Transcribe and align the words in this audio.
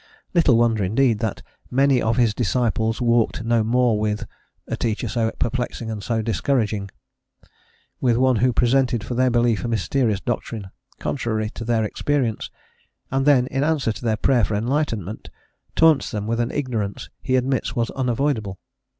Little 0.33 0.57
wonder 0.57 0.83
indeed 0.83 1.19
that 1.19 1.43
"many 1.69 2.01
of 2.01 2.17
his 2.17 2.33
disciples 2.33 2.99
walked 3.01 3.43
no 3.43 3.63
more 3.63 3.99
with" 3.99 4.25
a 4.67 4.75
teacher 4.75 5.07
so 5.07 5.29
perplexing 5.37 5.91
and 5.91 6.01
so 6.01 6.23
discouraging; 6.23 6.89
with 7.99 8.17
one 8.17 8.37
who 8.37 8.51
presented 8.51 9.03
for 9.03 9.13
their 9.13 9.29
belief 9.29 9.63
a 9.63 9.67
mysterious 9.67 10.19
doctrine, 10.19 10.71
contrary 10.97 11.51
to 11.51 11.63
their 11.63 11.83
experience, 11.83 12.49
and 13.11 13.27
then, 13.27 13.45
in 13.45 13.63
answer 13.63 13.91
to 13.91 14.03
their 14.03 14.17
prayer 14.17 14.43
for 14.43 14.55
enlightenment, 14.55 15.29
taunts 15.75 16.09
them 16.09 16.25
with 16.25 16.39
an 16.39 16.49
ignorance 16.49 17.11
he 17.21 17.35
admits 17.35 17.75
was 17.75 17.91
unavoidable. 17.91 18.57